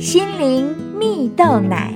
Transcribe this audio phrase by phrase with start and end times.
[0.00, 1.94] 心灵蜜豆奶。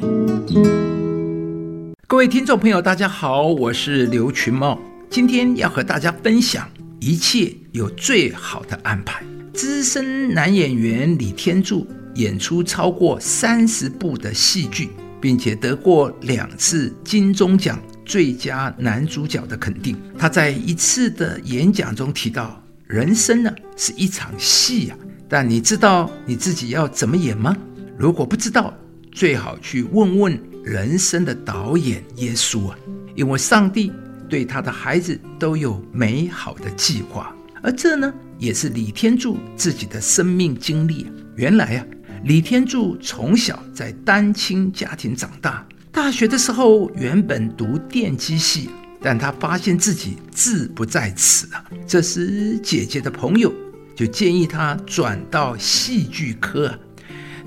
[2.07, 4.79] 各位听众朋友，大家好，我是刘群茂，
[5.09, 6.69] 今天要和大家分享
[7.01, 9.25] 一切有最好的安排。
[9.55, 11.87] 资深男演员李天柱
[12.17, 19.97] 演出超过三十部的戏剧，并且得过两次金钟奖最佳男主角的肯定。
[20.19, 24.97] 他在一次的演讲中提到：“人生呢是一场戏呀，
[25.27, 27.57] 但你知道你自己要怎么演吗？
[27.97, 28.75] 如果不知道，
[29.13, 32.77] 最好去问问人生的导演耶稣啊，
[33.15, 33.93] 因为上帝
[34.29, 41.07] 对他的孩子都有美好的计划。”而这呢，也是李天柱自己的生命经历。
[41.37, 41.87] 原来啊，
[42.25, 48.69] 李天柱从小在单亲家庭长大，大学的时候原本读电机系，
[49.01, 51.65] 但他发现自己志不在此啊。
[51.87, 53.51] 这时姐姐的朋友
[53.95, 56.79] 就建议他转到戏剧科啊。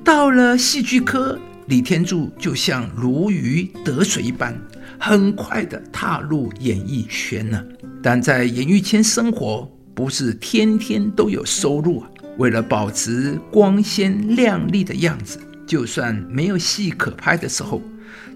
[0.08, 4.58] 到了戏剧科，李天柱就像如鱼得水一般，
[4.98, 7.62] 很快的踏入演艺圈了。
[8.02, 12.10] 但在演艺圈生活，不是天天都有收入啊！
[12.38, 17.82] 为了保持光鲜亮丽的样子，就算没有戏可拍的时候，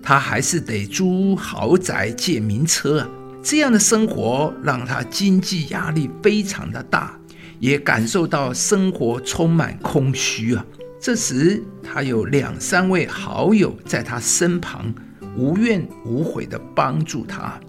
[0.04, 3.10] 他还是得租豪宅、借名车啊！
[3.42, 7.18] 这样的生活让他经济压力非常的大，
[7.60, 10.66] 也感受到生活充满空虚啊！
[11.02, 14.94] 这时，他有两三位好友在他身旁，
[15.36, 17.60] 无怨无悔地帮助他，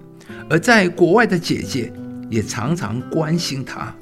[0.51, 1.93] 而在国外的姐姐。
[2.31, 3.95] 也常常关心他，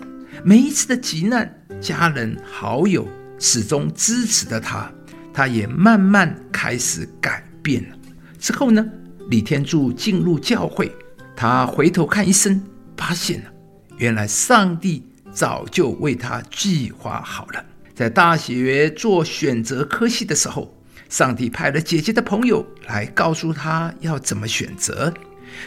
[0.45, 3.05] 每一次的急难，家人好友
[3.41, 4.89] 始终支持着他，
[5.35, 7.97] 他也慢慢开始改变了。
[8.39, 8.87] 之后呢，
[9.31, 10.93] 李天柱进入教会，
[11.35, 12.63] 他回头看一生，
[12.97, 13.51] 发现了，
[13.97, 17.65] 原来上帝早就为他计划好了。
[18.01, 20.75] 在大学做选择科系的时候，
[21.11, 25.13] 上帝派了姐姐的朋友来告诉他要怎么选择。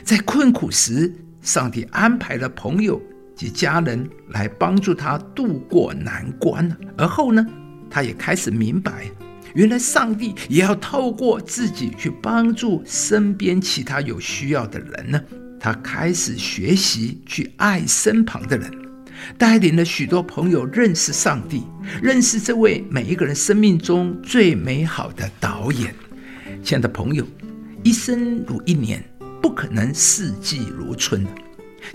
[0.03, 2.99] 在困苦时，上帝安排了朋友
[3.35, 7.45] 及家人来帮助他渡过难关，而后呢，
[7.87, 9.05] 他也开始明白，
[9.53, 15.21] 原来上帝也要透过自己去帮助身边其他有需要的人呢。
[15.59, 18.71] 他开始学习去爱身旁的人，
[19.37, 21.63] 带领了许多朋友认识上帝，
[22.01, 25.93] 认识这位每一个人生命中最美好的导演。
[26.63, 27.25] 亲爱的朋友，
[27.83, 29.03] 一生如一年。
[29.41, 31.27] 不可能四季如春，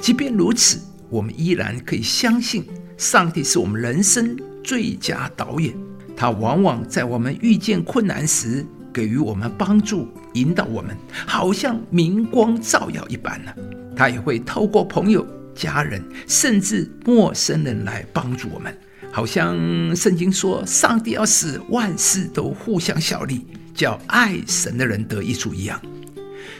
[0.00, 2.62] 即便如此，我们依然可以相信
[2.98, 5.74] 上帝是我们人生最佳导演。
[6.14, 10.94] 他往往在我们遇见困难时给予我们帮助，引导我们，
[11.26, 13.50] 好像明光照耀一般呢。
[13.96, 15.26] 他也会透过朋友、
[15.58, 18.72] 家人，甚至陌生人来帮助我们，
[19.10, 19.56] 好像
[19.96, 25.80] 圣经说，上帝要使万事都互相效力，叫爱神的人得益处一样。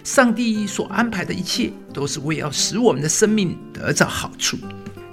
[0.03, 4.59] 上帝所安排的一切，都是为要使我们的生命得到好处。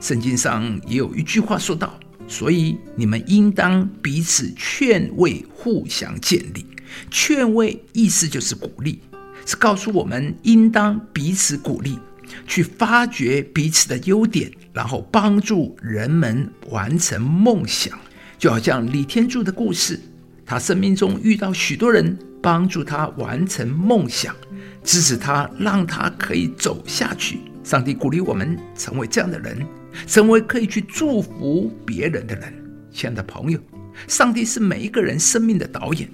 [0.02, 1.98] 圣经上也有一句话说道
[2.28, 6.66] ：“所以你们应当彼此劝慰，互相建立。”
[7.12, 9.00] 劝慰意思就是鼓励，
[9.46, 12.00] 是告诉我们应当彼此鼓励，
[12.48, 17.98] 去发掘彼此的优点，然后帮助人们完成梦想。
[18.38, 20.00] 就好像李天柱的故事，
[20.46, 24.36] 他生命中遇到许多人，帮助他完成梦想。
[24.84, 27.40] 支持他，让他可以走下去。
[27.64, 29.66] 上帝鼓励我们成为这样的人，
[30.06, 32.54] 成为可以去祝福别人的人。
[32.92, 33.60] 亲爱的朋友，
[34.08, 36.08] 上帝是每一个人生命的导演，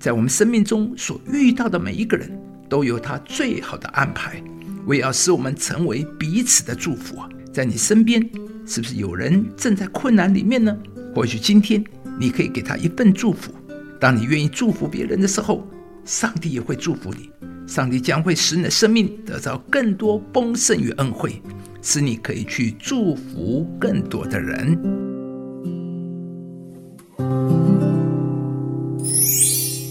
[0.00, 2.28] 在我们生命中所遇到的每一个人
[2.68, 4.42] 都有他最好的安排，
[4.86, 7.16] 为要使我们成为彼此的祝福！
[7.52, 8.22] 在你身边，
[8.66, 10.76] 是不是有人正在困难里面呢？
[11.14, 11.82] 或许今天
[12.18, 13.52] 你可以给他一份祝福。
[14.00, 15.66] 当你愿意祝福别人的时候，
[16.04, 17.30] 上帝也会祝福你。
[17.66, 21.42] 上帝将会使你的生命得到更多丰盛与恩惠，
[21.82, 24.78] 使你可以去祝福更多的人。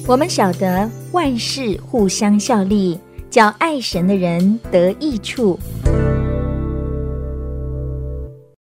[0.07, 2.97] 我们晓得万事互相效力，
[3.35, 5.59] 叫爱神的人得益处。